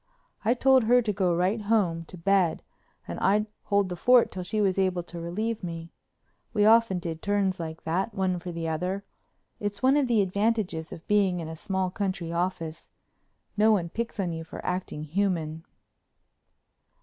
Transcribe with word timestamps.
I 0.43 0.55
told 0.55 0.85
her 0.85 1.03
to 1.03 1.13
go 1.13 1.35
right 1.35 1.61
home 1.61 2.05
to 2.05 2.17
bed 2.17 2.63
and 3.07 3.19
I'd 3.19 3.45
hold 3.65 3.87
the 3.87 3.95
fort 3.95 4.31
till 4.31 4.41
she 4.41 4.59
was 4.59 4.79
able 4.79 5.03
to 5.03 5.19
relieve 5.21 5.63
me. 5.63 5.91
We 6.55 6.65
often 6.65 6.97
did 6.97 7.21
turns 7.21 7.59
like 7.59 7.83
that, 7.83 8.11
one 8.15 8.39
for 8.39 8.51
the 8.51 8.67
other. 8.67 9.05
It's 9.59 9.83
one 9.83 9.95
of 9.97 10.07
the 10.07 10.23
advantages 10.23 10.91
of 10.91 11.05
being 11.07 11.39
in 11.39 11.47
a 11.47 11.55
small 11.55 11.91
country 11.91 12.31
office—no 12.31 13.71
one 13.71 13.89
picks 13.89 14.19
on 14.19 14.33
you 14.33 14.43
for 14.43 14.65
acting 14.65 15.03
human. 15.03 15.65